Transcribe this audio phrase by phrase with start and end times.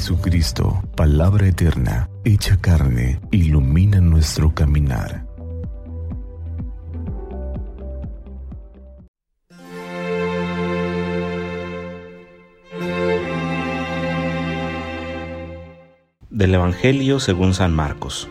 [0.00, 5.26] Jesucristo, palabra eterna, hecha carne, ilumina nuestro caminar.
[16.30, 18.26] Del Evangelio según San Marcos.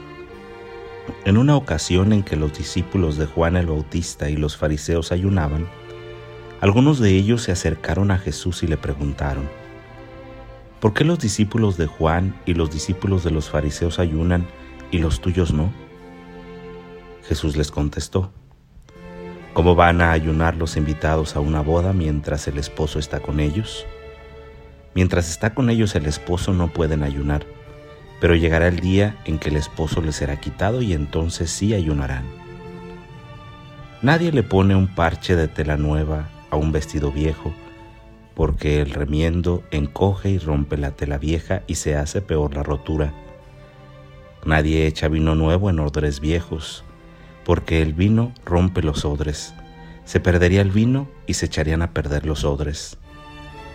[1.23, 5.67] En una ocasión en que los discípulos de Juan el Bautista y los fariseos ayunaban,
[6.61, 9.47] algunos de ellos se acercaron a Jesús y le preguntaron,
[10.79, 14.45] ¿por qué los discípulos de Juan y los discípulos de los fariseos ayunan
[14.91, 15.71] y los tuyos no?
[17.27, 18.31] Jesús les contestó,
[19.53, 23.85] ¿cómo van a ayunar los invitados a una boda mientras el esposo está con ellos?
[24.95, 27.45] Mientras está con ellos el esposo no pueden ayunar,
[28.19, 32.23] pero llegará el día en que el esposo les será quitado y entonces sí ayunarán.
[34.01, 37.53] Nadie le pone un parche de tela nueva a un vestido viejo,
[38.39, 43.13] porque el remiendo encoge y rompe la tela vieja y se hace peor la rotura.
[44.45, 46.85] Nadie echa vino nuevo en odres viejos,
[47.43, 49.53] porque el vino rompe los odres.
[50.05, 52.97] Se perdería el vino y se echarían a perder los odres.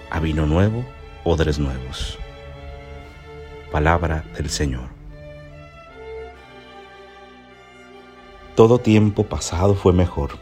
[0.09, 0.83] A vino nuevo,
[1.25, 2.19] odres nuevos.
[3.71, 4.89] Palabra del Señor.
[8.55, 10.39] Todo tiempo pasado fue mejor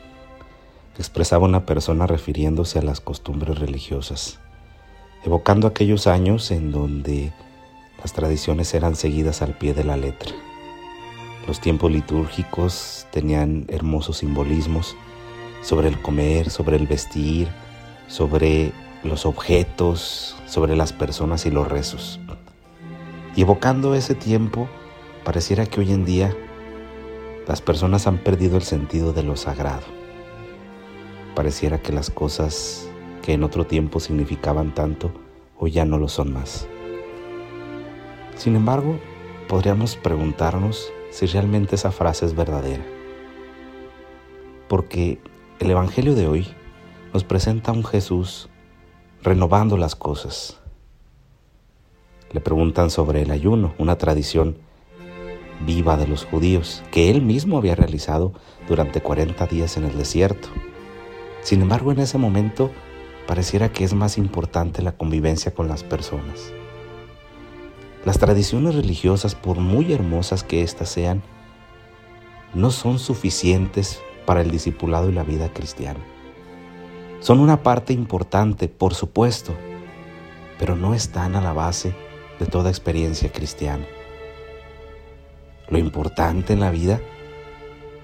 [0.99, 4.39] expresaba una persona refiriéndose a las costumbres religiosas,
[5.25, 7.33] evocando aquellos años en donde
[8.01, 10.33] las tradiciones eran seguidas al pie de la letra.
[11.47, 14.95] Los tiempos litúrgicos tenían hermosos simbolismos
[15.63, 17.49] sobre el comer, sobre el vestir,
[18.07, 22.21] sobre los objetos, sobre las personas y los rezos.
[23.35, 24.69] Y evocando ese tiempo,
[25.25, 26.37] pareciera que hoy en día
[27.49, 30.02] las personas han perdido el sentido de lo sagrado
[31.35, 32.89] Pareciera que las cosas
[33.23, 35.13] que en otro tiempo significaban tanto
[35.59, 36.67] hoy ya no lo son más.
[38.37, 38.99] Sin embargo,
[39.49, 42.85] podríamos preguntarnos si realmente esa frase es verdadera.
[44.69, 45.21] Porque
[45.61, 46.49] el Evangelio de hoy
[47.13, 48.49] nos presenta a un Jesús
[49.23, 50.59] renovando las cosas.
[52.33, 54.57] Le preguntan sobre el ayuno, una tradición
[55.65, 58.33] viva de los judíos que él mismo había realizado
[58.69, 60.49] durante 40 días en el desierto.
[61.43, 62.71] Sin embargo, en ese momento
[63.27, 66.53] pareciera que es más importante la convivencia con las personas.
[68.05, 71.23] Las tradiciones religiosas, por muy hermosas que éstas sean,
[72.55, 76.01] no son suficientes para el discipulado y la vida cristiana.
[77.21, 79.53] Son una parte importante, por supuesto,
[80.59, 81.95] pero no están a la base
[82.39, 83.85] de toda experiencia cristiana.
[85.69, 87.01] Lo importante en la vida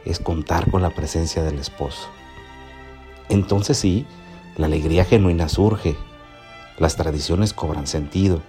[0.04, 2.08] es contar con la presencia del esposo
[3.28, 4.06] entonces sí,
[4.56, 5.96] la alegría genuina surge,
[6.78, 8.42] las tradiciones cobran sentido,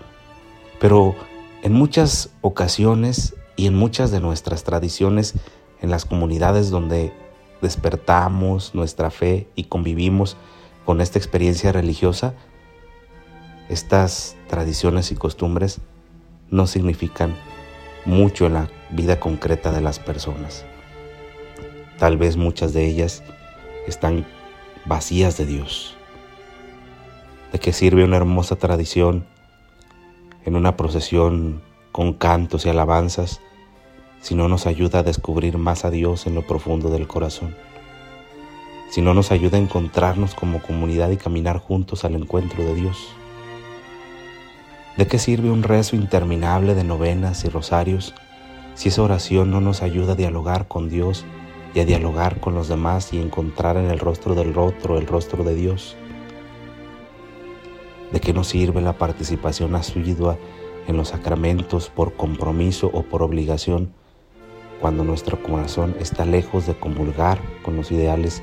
[0.80, 1.16] pero
[1.62, 5.34] en muchas ocasiones y en muchas de nuestras tradiciones,
[5.82, 7.14] en las comunidades donde
[7.62, 10.38] despertamos nuestra fe y convivimos
[10.86, 12.34] con esta experiencia religiosa,
[13.70, 15.82] estas tradiciones y costumbres
[16.50, 17.36] no significan
[18.06, 20.66] mucho en la vida concreta de las personas.
[21.98, 23.24] Tal vez muchas de ellas
[23.88, 24.26] están
[24.90, 25.96] vacías de Dios.
[27.54, 29.24] ¿De qué sirve una hermosa tradición
[30.46, 31.62] en una procesión
[31.92, 33.40] con cantos y alabanzas
[34.20, 37.56] si no nos ayuda a descubrir más a Dios en lo profundo del corazón?
[38.90, 43.10] Si no nos ayuda a encontrarnos como comunidad y caminar juntos al encuentro de Dios.
[44.98, 48.16] ¿De qué sirve un rezo interminable de novenas y rosarios
[48.74, 51.26] si esa oración no nos ayuda a dialogar con Dios
[51.74, 55.44] y a dialogar con los demás y encontrar en el rostro del otro el rostro
[55.44, 55.96] de Dios.
[58.12, 60.38] ¿De qué nos sirve la participación asidua
[60.88, 63.94] en los sacramentos por compromiso o por obligación
[64.82, 68.42] cuando nuestro corazón está lejos de comulgar con los ideales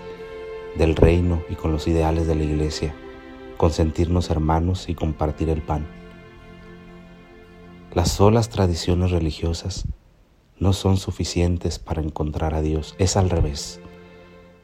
[0.77, 2.95] del reino y con los ideales de la iglesia,
[3.57, 5.87] con sentirnos hermanos y compartir el pan?
[7.93, 9.87] Las solas tradiciones religiosas
[10.59, 12.95] no son suficientes para encontrar a Dios.
[12.99, 13.81] Es al revés.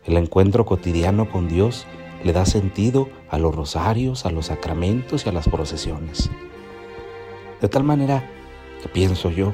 [0.05, 1.87] El encuentro cotidiano con Dios
[2.25, 6.31] le da sentido a los rosarios, a los sacramentos y a las procesiones.
[7.61, 8.29] De tal manera
[8.83, 9.53] que pienso yo,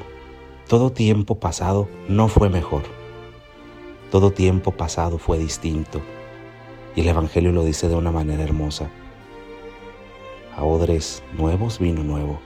[0.67, 2.83] todo tiempo pasado no fue mejor.
[4.11, 6.01] Todo tiempo pasado fue distinto.
[6.95, 8.89] Y el Evangelio lo dice de una manera hermosa.
[10.55, 12.39] A odres nuevos vino nuevo.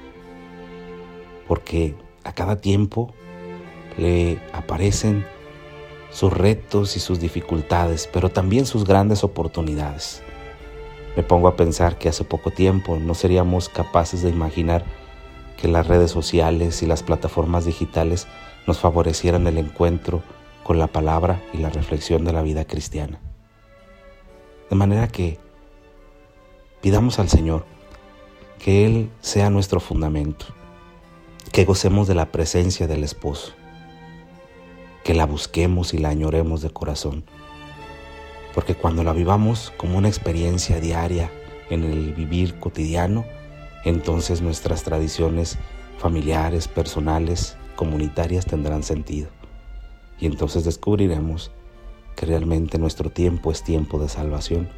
[1.48, 3.14] Porque a cada tiempo
[3.98, 5.26] le aparecen
[6.12, 10.22] sus retos y sus dificultades, pero también sus grandes oportunidades.
[11.16, 14.84] Me pongo a pensar que hace poco tiempo no seríamos capaces de imaginar
[15.58, 18.28] que las redes sociales y las plataformas digitales
[18.68, 20.24] nos favorecieran el encuentro
[20.64, 23.20] con la palabra y la reflexión de la vida cristiana.
[24.70, 25.38] De manera que
[26.82, 27.66] pidamos al Señor
[28.60, 30.46] que Él sea nuestro fundamento,
[31.52, 33.54] que gocemos de la presencia del esposo,
[35.04, 37.24] que la busquemos y la añoremos de corazón,
[38.54, 41.32] porque cuando la vivamos como una experiencia diaria
[41.70, 43.26] en el vivir cotidiano,
[43.84, 45.58] entonces nuestras tradiciones
[45.98, 49.30] familiares, personales, comunitarias tendrán sentido.
[50.20, 51.52] Y entonces descubriremos
[52.16, 54.70] que realmente nuestro tiempo es tiempo de salvación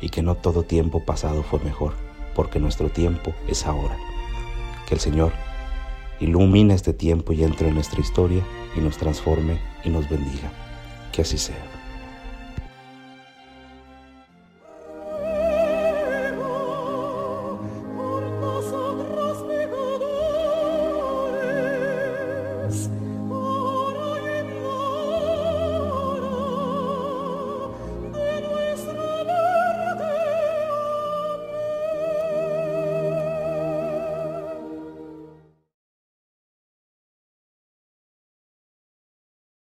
[0.00, 1.94] y que no todo tiempo pasado fue mejor,
[2.34, 3.96] porque nuestro tiempo es ahora.
[4.86, 5.32] Que el Señor
[6.20, 8.44] ilumine este tiempo y entre en nuestra historia
[8.76, 10.52] y nos transforme y nos bendiga.
[11.12, 11.77] Que así sea.